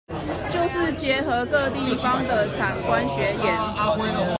[0.09, 3.55] 就是結合各地方的產官學研